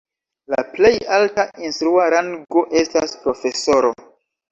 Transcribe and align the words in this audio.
La 0.51 0.61
plej 0.77 0.93
alta 1.17 1.43
instrua 1.67 2.07
rango 2.13 2.63
estas 2.81 3.13
profesoro. 3.27 3.93